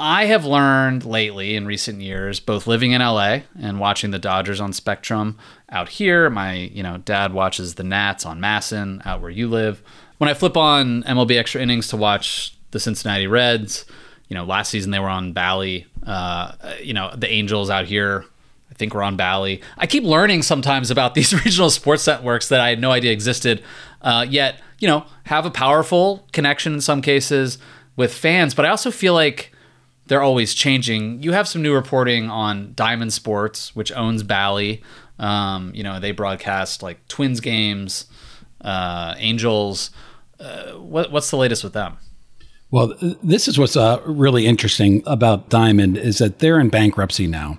I 0.00 0.26
have 0.26 0.44
learned 0.44 1.04
lately 1.04 1.56
in 1.56 1.66
recent 1.66 2.00
years, 2.00 2.38
both 2.38 2.68
living 2.68 2.92
in 2.92 3.00
LA 3.00 3.40
and 3.60 3.80
watching 3.80 4.12
the 4.12 4.18
Dodgers 4.18 4.60
on 4.60 4.72
Spectrum 4.72 5.36
out 5.70 5.88
here. 5.88 6.30
My, 6.30 6.54
you 6.54 6.84
know, 6.84 6.98
dad 6.98 7.32
watches 7.32 7.74
the 7.74 7.82
Nats 7.82 8.24
on 8.24 8.38
MASN 8.38 9.04
out 9.04 9.20
where 9.20 9.30
you 9.30 9.48
live. 9.48 9.82
When 10.18 10.30
I 10.30 10.34
flip 10.34 10.56
on 10.56 11.02
MLB 11.02 11.36
Extra 11.36 11.60
Innings 11.60 11.88
to 11.88 11.96
watch 11.96 12.56
the 12.70 12.78
Cincinnati 12.78 13.26
Reds, 13.26 13.86
you 14.28 14.34
know, 14.34 14.44
last 14.44 14.70
season 14.70 14.92
they 14.92 15.00
were 15.00 15.08
on 15.08 15.32
Bally. 15.32 15.86
Uh, 16.06 16.52
you 16.80 16.94
know, 16.94 17.12
the 17.16 17.28
Angels 17.28 17.68
out 17.68 17.86
here, 17.86 18.24
I 18.70 18.74
think 18.74 18.94
we're 18.94 19.02
on 19.02 19.16
Bally. 19.16 19.62
I 19.78 19.88
keep 19.88 20.04
learning 20.04 20.42
sometimes 20.42 20.92
about 20.92 21.14
these 21.16 21.32
regional 21.32 21.70
sports 21.70 22.06
networks 22.06 22.48
that 22.50 22.60
I 22.60 22.68
had 22.68 22.80
no 22.80 22.92
idea 22.92 23.10
existed. 23.10 23.64
Uh, 24.00 24.24
yet, 24.28 24.60
you 24.78 24.86
know, 24.86 25.06
have 25.24 25.44
a 25.44 25.50
powerful 25.50 26.24
connection 26.32 26.72
in 26.72 26.80
some 26.80 27.02
cases 27.02 27.58
with 27.96 28.14
fans. 28.14 28.54
But 28.54 28.64
I 28.64 28.68
also 28.68 28.92
feel 28.92 29.12
like 29.12 29.52
they're 30.08 30.22
always 30.22 30.54
changing. 30.54 31.22
You 31.22 31.32
have 31.32 31.46
some 31.46 31.62
new 31.62 31.74
reporting 31.74 32.30
on 32.30 32.72
Diamond 32.74 33.12
Sports, 33.12 33.76
which 33.76 33.92
owns 33.92 34.22
Bally. 34.22 34.82
Um, 35.18 35.72
you 35.74 35.82
know, 35.82 36.00
they 36.00 36.12
broadcast 36.12 36.82
like 36.82 37.06
Twins 37.08 37.40
games, 37.40 38.06
uh, 38.60 39.14
Angels. 39.18 39.90
Uh, 40.40 40.72
what, 40.72 41.12
what's 41.12 41.30
the 41.30 41.36
latest 41.36 41.62
with 41.62 41.74
them? 41.74 41.98
Well, 42.70 42.94
this 43.22 43.48
is 43.48 43.58
what's 43.58 43.76
uh, 43.76 44.00
really 44.04 44.46
interesting 44.46 45.02
about 45.06 45.48
Diamond 45.48 45.96
is 45.96 46.18
that 46.18 46.38
they're 46.38 46.60
in 46.60 46.68
bankruptcy 46.68 47.26
now, 47.26 47.58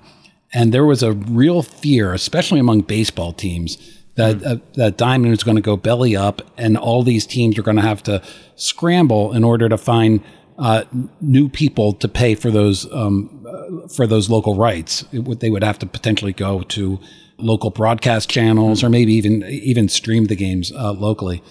and 0.53 0.71
there 0.71 0.85
was 0.85 1.01
a 1.01 1.13
real 1.13 1.63
fear, 1.63 2.13
especially 2.13 2.59
among 2.59 2.81
baseball 2.81 3.33
teams, 3.33 3.77
that 4.15 4.37
mm. 4.37 4.45
uh, 4.45 4.61
that 4.75 4.97
Diamond 4.97 5.33
is 5.33 5.43
going 5.43 5.55
to 5.55 5.61
go 5.61 5.75
belly 5.75 6.15
up, 6.15 6.43
and 6.57 6.77
all 6.77 7.01
these 7.01 7.25
teams 7.25 7.57
are 7.57 7.63
going 7.63 7.77
to 7.77 7.83
have 7.83 8.03
to 8.03 8.21
scramble 8.55 9.33
in 9.33 9.43
order 9.43 9.67
to 9.67 9.79
find 9.79 10.23
uh, 10.59 10.83
new 11.21 11.47
people 11.47 11.93
to 11.93 12.07
pay 12.07 12.35
for 12.35 12.51
those 12.51 12.91
um, 12.93 13.45
uh, 13.47 13.87
for 13.87 14.05
those 14.05 14.29
local 14.29 14.55
rights. 14.55 15.05
Would, 15.13 15.39
they 15.39 15.49
would 15.49 15.63
have 15.63 15.79
to 15.79 15.85
potentially 15.85 16.33
go 16.33 16.61
to 16.63 16.99
local 17.37 17.69
broadcast 17.69 18.29
channels, 18.29 18.83
or 18.83 18.89
maybe 18.89 19.13
even 19.13 19.43
even 19.45 19.87
stream 19.87 20.25
the 20.25 20.35
games 20.35 20.71
uh, 20.73 20.91
locally. 20.91 21.41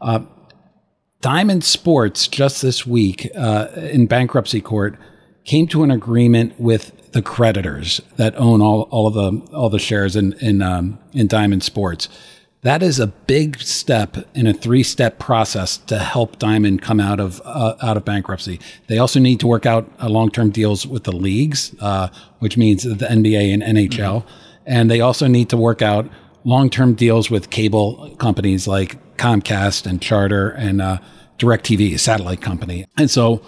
Uh, 0.00 0.20
Diamond 1.20 1.62
Sports 1.62 2.26
just 2.26 2.62
this 2.62 2.86
week 2.86 3.30
uh, 3.36 3.68
in 3.76 4.06
bankruptcy 4.06 4.60
court 4.60 4.98
came 5.44 5.66
to 5.68 5.82
an 5.82 5.90
agreement 5.90 6.58
with 6.58 7.12
the 7.12 7.22
creditors 7.22 8.00
that 8.16 8.34
own 8.36 8.60
all, 8.60 8.82
all 8.90 9.06
of 9.06 9.14
the 9.14 9.54
all 9.54 9.68
the 9.68 9.78
shares 9.78 10.16
in 10.16 10.32
in 10.34 10.62
um, 10.62 10.98
in 11.12 11.26
Diamond 11.26 11.62
Sports. 11.62 12.08
That 12.64 12.82
is 12.82 12.98
a 12.98 13.08
big 13.08 13.58
step 13.58 14.16
in 14.34 14.46
a 14.46 14.54
three-step 14.54 15.18
process 15.18 15.76
to 15.76 15.98
help 15.98 16.38
Diamond 16.38 16.80
come 16.80 16.98
out 16.98 17.20
of 17.20 17.42
uh, 17.44 17.74
out 17.82 17.98
of 17.98 18.06
bankruptcy. 18.06 18.58
They 18.86 18.96
also 18.96 19.20
need 19.20 19.38
to 19.40 19.46
work 19.46 19.66
out 19.66 19.86
uh, 20.00 20.08
long-term 20.08 20.48
deals 20.48 20.86
with 20.86 21.04
the 21.04 21.12
leagues, 21.12 21.74
uh, 21.80 22.08
which 22.38 22.56
means 22.56 22.84
the 22.84 22.94
NBA 22.94 23.52
and 23.52 23.62
NHL, 23.62 24.22
mm-hmm. 24.22 24.28
and 24.64 24.90
they 24.90 25.02
also 25.02 25.26
need 25.26 25.50
to 25.50 25.58
work 25.58 25.82
out 25.82 26.08
long-term 26.44 26.94
deals 26.94 27.30
with 27.30 27.50
cable 27.50 28.16
companies 28.18 28.66
like 28.66 28.96
Comcast 29.18 29.84
and 29.84 30.00
Charter 30.00 30.48
and 30.48 30.80
uh, 30.80 31.00
DirecTV, 31.38 31.94
a 31.94 31.98
satellite 31.98 32.40
company. 32.40 32.86
And 32.96 33.10
so 33.10 33.42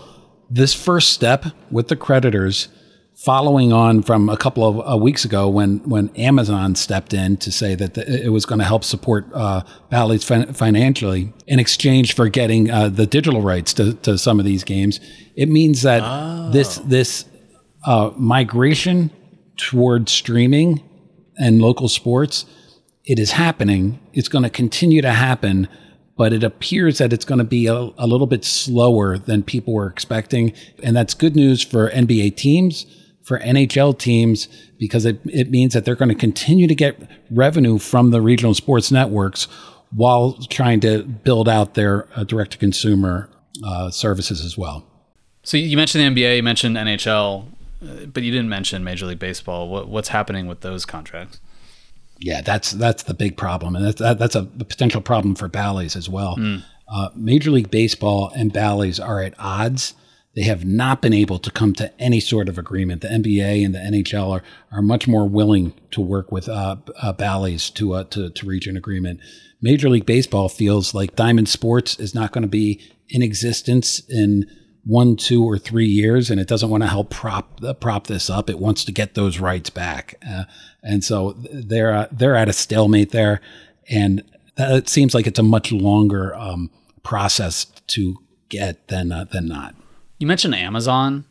this 0.51 0.75
first 0.75 1.15
step 1.15 1.47
with 1.71 1.89
the 1.89 1.97
creditors 1.97 2.69
following 3.17 3.73
on 3.73 4.03
from 4.03 4.29
a 4.29 4.37
couple 4.37 4.63
of 4.69 4.93
uh, 4.93 4.97
weeks 4.97 5.25
ago 5.25 5.49
when 5.49 5.79
when 5.89 6.09
Amazon 6.17 6.75
stepped 6.75 7.15
in 7.15 7.37
to 7.39 7.51
say 7.51 7.75
that 7.75 7.95
the, 7.95 8.25
it 8.25 8.29
was 8.29 8.45
going 8.45 8.59
to 8.59 8.65
help 8.65 8.85
support 8.85 9.27
uh, 9.33 9.63
Bally's 9.91 10.23
fin- 10.23 10.53
financially 10.53 11.33
in 11.47 11.59
exchange 11.59 12.15
for 12.15 12.29
getting 12.29 12.71
uh, 12.71 12.91
the 12.91 13.07
digital 13.07 13.41
rights 13.41 13.73
to, 13.75 13.95
to 13.95 14.19
some 14.19 14.39
of 14.39 14.45
these 14.45 14.65
games. 14.65 15.01
It 15.35 15.49
means 15.49 15.83
that 15.83 16.03
oh. 16.05 16.51
this 16.51 16.77
this 16.79 17.25
uh, 17.87 18.11
migration 18.17 19.11
toward 19.57 20.09
streaming 20.09 20.83
and 21.39 21.63
local 21.63 21.89
sports 21.89 22.45
it 23.05 23.21
is 23.21 23.31
happening. 23.31 24.01
It's 24.13 24.29
going 24.29 24.43
to 24.43 24.51
continue 24.51 25.01
to 25.01 25.13
happen 25.13 25.69
but 26.17 26.33
it 26.33 26.43
appears 26.43 26.99
that 26.99 27.13
it's 27.13 27.25
going 27.25 27.39
to 27.39 27.45
be 27.45 27.67
a, 27.67 27.75
a, 27.75 28.07
little 28.07 28.27
bit 28.27 28.43
slower 28.43 29.19
than 29.19 29.43
people 29.43 29.75
were 29.75 29.87
expecting. 29.87 30.53
And 30.83 30.97
that's 30.97 31.13
good 31.13 31.37
news 31.37 31.63
for 31.63 31.91
NBA 31.91 32.37
teams, 32.37 32.87
for 33.26 33.40
NHL 33.40 33.99
teams, 33.99 34.47
because 34.78 35.04
it, 35.04 35.21
it 35.25 35.50
means 35.50 35.75
that 35.75 35.85
they're 35.85 35.97
going 35.97 36.09
to 36.09 36.14
continue 36.14 36.68
to 36.68 36.76
get 36.76 37.11
revenue 37.28 37.76
from 37.76 38.12
the 38.12 38.21
regional 38.21 38.54
sports 38.54 38.92
networks 38.92 39.49
while 39.92 40.35
trying 40.49 40.78
to 40.78 41.02
build 41.02 41.49
out 41.49 41.75
their 41.75 42.06
uh, 42.14 42.23
direct 42.23 42.52
to 42.52 42.59
consumer 42.59 43.28
uh, 43.64 43.90
services 43.90 44.45
as 44.45 44.56
well. 44.56 44.87
So 45.42 45.56
you 45.56 45.76
mentioned 45.76 46.16
the 46.16 46.23
NBA, 46.23 46.37
you 46.37 46.42
mentioned 46.45 46.76
NHL, 46.76 47.47
uh, 47.83 48.06
but 48.06 48.23
you 48.23 48.30
didn't 48.30 48.49
mention 48.49 48.85
Major 48.85 49.06
League 49.06 49.18
Baseball. 49.18 49.68
What, 49.68 49.88
what's 49.88 50.09
happening 50.09 50.47
with 50.47 50.61
those 50.61 50.85
contracts? 50.85 51.40
Yeah, 52.18 52.42
that's 52.42 52.71
that's 52.71 53.02
the 53.02 53.12
big 53.12 53.37
problem, 53.37 53.76
and 53.76 53.85
that's 53.85 54.00
that, 54.00 54.18
that's 54.18 54.37
a 54.37 54.45
potential 54.45 55.02
problem 55.02 55.35
for 55.35 55.49
Bally's 55.49 55.97
as 55.97 56.09
well. 56.09 56.37
Mm. 56.37 56.62
Uh, 56.88 57.09
Major 57.16 57.50
League 57.50 57.71
Baseball 57.71 58.33
and 58.37 58.52
Bally's 58.52 59.00
are 59.00 59.21
at 59.21 59.35
odds. 59.38 59.95
They 60.37 60.43
have 60.43 60.66
not 60.66 61.00
been 61.00 61.14
able 61.14 61.38
to 61.38 61.50
come 61.50 61.73
to 61.75 61.90
any 61.99 62.21
sort 62.21 62.50
of 62.50 62.59
agreement. 62.59 63.00
The 63.00 63.09
NBA 63.09 63.64
and 63.64 63.75
the 63.75 63.78
NHL 63.78 64.31
are, 64.31 64.43
are 64.71 64.83
much 64.83 65.09
more 65.09 65.26
willing 65.26 65.73
to 65.93 66.02
work 66.02 66.31
with 66.31 66.47
uh, 66.47 66.76
uh, 67.00 67.14
Bally's 67.14 67.71
to, 67.71 67.95
uh, 67.95 68.05
to 68.05 68.28
to 68.28 68.47
reach 68.47 68.66
an 68.66 68.76
agreement. 68.76 69.21
Major 69.62 69.88
League 69.88 70.05
Baseball 70.05 70.50
feels 70.50 70.93
like 70.93 71.16
Diamond 71.16 71.49
Sports 71.49 71.99
is 71.99 72.14
not 72.14 72.33
going 72.33 72.43
to 72.43 72.49
be 72.49 72.83
in 73.09 73.23
existence 73.23 74.00
in 74.11 74.45
one, 74.85 75.16
two, 75.16 75.43
or 75.43 75.59
three 75.59 75.87
years, 75.87 76.31
and 76.31 76.38
it 76.38 76.47
doesn't 76.47 76.69
want 76.69 76.83
to 76.83 76.88
help 76.88 77.09
prop 77.11 77.59
uh, 77.64 77.73
prop 77.73 78.07
this 78.07 78.28
up. 78.28 78.50
It 78.50 78.59
wants 78.59 78.85
to 78.85 78.93
get 78.93 79.14
those 79.14 79.40
rights 79.40 79.71
back, 79.71 80.16
uh, 80.28 80.45
and 80.83 81.02
so 81.02 81.35
they're 81.50 81.95
uh, 81.95 82.09
they're 82.12 82.37
at 82.37 82.50
a 82.50 82.52
stalemate 82.52 83.11
there, 83.11 83.40
and 83.88 84.23
it 84.59 84.90
seems 84.90 85.14
like 85.14 85.26
it's 85.26 85.38
a 85.38 85.43
much 85.43 85.73
longer 85.73 86.35
um, 86.35 86.71
process 87.02 87.64
to 87.87 88.16
get 88.50 88.88
than 88.88 89.11
uh, 89.12 89.25
than 89.25 89.49
not. 89.49 89.75
You 90.19 90.27
mentioned 90.27 90.55
Amazon 90.55 91.25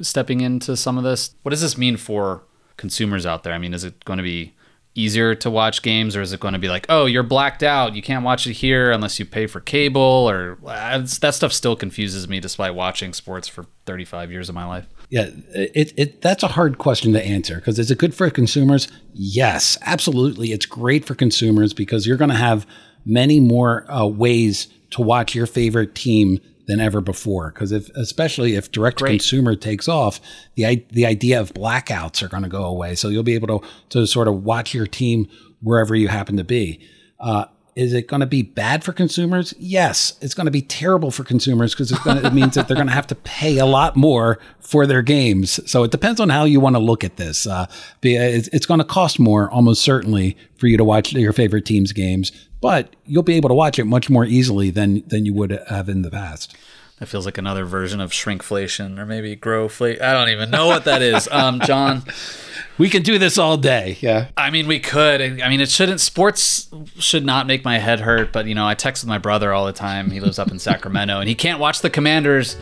stepping 0.00 0.40
into 0.40 0.76
some 0.76 0.98
of 0.98 1.04
this. 1.04 1.34
What 1.42 1.50
does 1.50 1.60
this 1.60 1.78
mean 1.78 1.96
for 1.96 2.42
consumers 2.76 3.24
out 3.26 3.44
there? 3.44 3.52
I 3.52 3.58
mean, 3.58 3.74
is 3.74 3.84
it 3.84 4.04
going 4.04 4.16
to 4.16 4.22
be 4.22 4.54
easier 4.94 5.34
to 5.34 5.50
watch 5.50 5.82
games, 5.82 6.16
or 6.16 6.20
is 6.20 6.32
it 6.32 6.40
going 6.40 6.52
to 6.52 6.58
be 6.58 6.68
like, 6.68 6.84
oh, 6.88 7.06
you're 7.06 7.22
blacked 7.22 7.62
out, 7.62 7.94
you 7.94 8.02
can't 8.02 8.24
watch 8.24 8.46
it 8.46 8.52
here 8.52 8.90
unless 8.90 9.18
you 9.18 9.24
pay 9.24 9.46
for 9.46 9.60
cable, 9.60 10.28
or 10.28 10.58
that 10.64 11.08
stuff 11.08 11.52
still 11.52 11.76
confuses 11.76 12.28
me 12.28 12.40
despite 12.40 12.74
watching 12.74 13.12
sports 13.14 13.48
for 13.48 13.66
35 13.86 14.30
years 14.30 14.48
of 14.48 14.54
my 14.54 14.66
life. 14.66 14.86
Yeah, 15.08 15.30
it, 15.54 15.92
it 15.96 16.22
that's 16.22 16.42
a 16.42 16.48
hard 16.48 16.78
question 16.78 17.12
to 17.12 17.24
answer 17.24 17.56
because 17.56 17.78
is 17.78 17.90
it 17.90 17.98
good 17.98 18.14
for 18.14 18.28
consumers? 18.30 18.88
Yes, 19.12 19.78
absolutely. 19.82 20.52
It's 20.52 20.66
great 20.66 21.04
for 21.04 21.14
consumers 21.14 21.72
because 21.74 22.06
you're 22.06 22.16
going 22.16 22.30
to 22.30 22.36
have 22.36 22.66
many 23.04 23.40
more 23.40 23.90
uh, 23.90 24.06
ways 24.06 24.68
to 24.90 25.02
watch 25.02 25.34
your 25.34 25.46
favorite 25.46 25.94
team 25.94 26.38
than 26.72 26.80
ever 26.80 27.00
before. 27.00 27.50
Because 27.50 27.70
if, 27.70 27.90
especially 27.90 28.54
if 28.54 28.72
direct 28.72 28.98
to 28.98 29.04
consumer 29.04 29.54
takes 29.54 29.88
off, 29.88 30.20
the 30.54 30.84
the 30.90 31.06
idea 31.06 31.40
of 31.40 31.52
blackouts 31.52 32.22
are 32.22 32.28
going 32.28 32.42
to 32.42 32.48
go 32.48 32.64
away. 32.64 32.94
So 32.94 33.08
you'll 33.08 33.22
be 33.22 33.34
able 33.34 33.60
to 33.60 33.66
to 33.90 34.06
sort 34.06 34.26
of 34.26 34.42
watch 34.42 34.74
your 34.74 34.86
team 34.86 35.28
wherever 35.60 35.94
you 35.94 36.08
happen 36.08 36.36
to 36.38 36.44
be. 36.44 36.80
Uh, 37.20 37.44
is 37.74 37.94
it 37.94 38.06
going 38.06 38.20
to 38.20 38.26
be 38.26 38.42
bad 38.42 38.84
for 38.84 38.92
consumers? 38.92 39.54
Yes, 39.58 40.18
it's 40.20 40.34
going 40.34 40.44
to 40.44 40.50
be 40.50 40.60
terrible 40.60 41.10
for 41.10 41.24
consumers 41.24 41.74
because 41.74 41.90
it 41.90 42.32
means 42.34 42.54
that 42.54 42.68
they're 42.68 42.74
going 42.76 42.86
to 42.86 42.92
have 42.92 43.06
to 43.06 43.14
pay 43.14 43.58
a 43.58 43.64
lot 43.64 43.96
more 43.96 44.38
for 44.60 44.86
their 44.86 45.00
games. 45.00 45.58
So 45.70 45.82
it 45.82 45.90
depends 45.90 46.20
on 46.20 46.28
how 46.28 46.44
you 46.44 46.60
want 46.60 46.76
to 46.76 46.80
look 46.80 47.02
at 47.02 47.16
this. 47.16 47.46
Uh, 47.46 47.66
it's, 48.02 48.48
it's 48.48 48.66
going 48.66 48.78
to 48.78 48.84
cost 48.84 49.18
more, 49.18 49.50
almost 49.50 49.82
certainly, 49.82 50.36
for 50.56 50.66
you 50.66 50.76
to 50.76 50.84
watch 50.84 51.12
your 51.12 51.32
favorite 51.32 51.64
team's 51.64 51.92
games, 51.92 52.30
but 52.60 52.94
you'll 53.06 53.22
be 53.22 53.34
able 53.34 53.48
to 53.48 53.54
watch 53.54 53.78
it 53.78 53.84
much 53.84 54.10
more 54.10 54.24
easily 54.24 54.70
than 54.70 55.02
than 55.08 55.24
you 55.24 55.32
would 55.34 55.50
have 55.68 55.88
in 55.88 56.02
the 56.02 56.10
past. 56.10 56.56
That 57.02 57.06
feels 57.08 57.24
like 57.24 57.36
another 57.36 57.64
version 57.64 58.00
of 58.00 58.12
shrinkflation 58.12 58.96
or 58.96 59.04
maybe 59.04 59.34
growflation. 59.36 60.00
I 60.02 60.12
don't 60.12 60.28
even 60.28 60.52
know 60.52 60.68
what 60.68 60.84
that 60.84 61.02
is. 61.02 61.26
Um, 61.32 61.58
John, 61.58 62.04
We 62.78 62.88
can 62.88 63.02
do 63.02 63.18
this 63.18 63.38
all 63.38 63.56
day. 63.56 63.98
Yeah. 64.00 64.28
I 64.36 64.50
mean, 64.50 64.68
we 64.68 64.78
could. 64.78 65.20
I 65.20 65.48
mean, 65.48 65.60
it 65.60 65.68
shouldn't. 65.68 66.00
Sports 66.00 66.70
should 66.96 67.24
not 67.24 67.48
make 67.48 67.64
my 67.64 67.78
head 67.78 67.98
hurt. 67.98 68.32
But 68.32 68.46
you 68.46 68.54
know, 68.54 68.64
I 68.64 68.74
text 68.74 69.02
with 69.02 69.08
my 69.08 69.18
brother 69.18 69.52
all 69.52 69.66
the 69.66 69.72
time. 69.72 70.12
He 70.12 70.20
lives 70.20 70.38
up 70.38 70.52
in 70.52 70.60
Sacramento, 70.60 71.18
and 71.18 71.28
he 71.28 71.34
can't 71.34 71.58
watch 71.58 71.80
the 71.80 71.90
Commanders. 71.90 72.56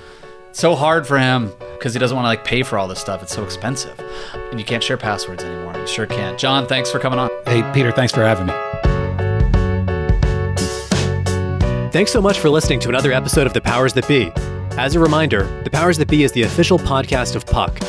It's 0.48 0.58
so 0.58 0.74
hard 0.74 1.06
for 1.06 1.18
him 1.18 1.52
because 1.74 1.92
he 1.92 2.00
doesn't 2.00 2.16
want 2.16 2.24
to 2.24 2.28
like 2.30 2.42
pay 2.42 2.62
for 2.62 2.78
all 2.78 2.88
this 2.88 2.98
stuff. 2.98 3.22
It's 3.22 3.34
so 3.34 3.44
expensive, 3.44 4.00
and 4.50 4.58
you 4.58 4.64
can't 4.64 4.82
share 4.82 4.96
passwords 4.96 5.44
anymore. 5.44 5.76
You 5.76 5.86
sure 5.86 6.06
can't. 6.06 6.38
John, 6.38 6.66
thanks 6.66 6.90
for 6.90 6.98
coming 6.98 7.18
on. 7.18 7.28
Hey, 7.44 7.62
Peter, 7.74 7.92
thanks 7.92 8.14
for 8.14 8.22
having 8.22 8.46
me. 8.46 8.89
Thanks 11.92 12.12
so 12.12 12.22
much 12.22 12.38
for 12.38 12.48
listening 12.48 12.78
to 12.80 12.88
another 12.88 13.10
episode 13.10 13.48
of 13.48 13.52
The 13.52 13.60
Powers 13.60 13.92
That 13.94 14.06
Be. 14.06 14.30
As 14.78 14.94
a 14.94 15.00
reminder, 15.00 15.62
The 15.64 15.70
Powers 15.70 15.98
That 15.98 16.06
Be 16.06 16.22
is 16.22 16.30
the 16.30 16.44
official 16.44 16.78
podcast 16.78 17.34
of 17.34 17.44
Puck. 17.44 17.80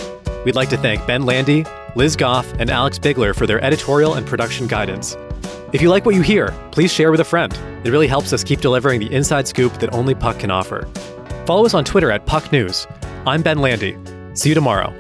We'd 0.44 0.56
like 0.56 0.70
to 0.70 0.78
thank 0.78 1.06
Ben 1.06 1.22
Landy, 1.22 1.66
Liz 1.96 2.16
Goff, 2.16 2.52
and 2.54 2.72
Alex 2.72 2.98
Bigler 2.98 3.36
for 3.36 3.46
their 3.46 3.64
editorial 3.64 4.16
and 4.16 4.26
production 4.26 4.66
guidance. 4.66 5.16
If 5.72 5.84
you 5.84 5.90
like 5.92 6.04
what 6.04 6.16
you 6.16 6.24
hear, 6.24 6.48
please 6.72 6.92
share 6.92 7.12
with 7.12 7.20
a 7.20 7.24
friend. 7.24 7.54
It 7.84 7.92
really 7.92 8.08
helps 8.08 8.34
us 8.34 8.44
keep 8.44 8.60
delivering 8.60 9.00
the 9.00 9.14
inside 9.14 9.48
scoop 9.48 9.74
that 9.74 9.94
only 9.94 10.16
Puck 10.16 10.40
can 10.40 10.50
offer. 10.50 10.88
Follow 11.46 11.68
us 11.68 11.76
on 11.76 11.86
Twitter 11.86 12.10
at 12.10 12.26
Puck 12.26 12.52
News. 12.52 12.88
I'm 13.28 13.44
Ben 13.44 13.60
Landy. 13.60 13.96
See 14.34 14.50
you 14.50 14.56
tomorrow. 14.56 14.92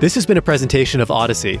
This 0.00 0.14
has 0.14 0.24
been 0.24 0.38
a 0.38 0.42
presentation 0.42 1.02
of 1.02 1.08
Audacy. 1.08 1.60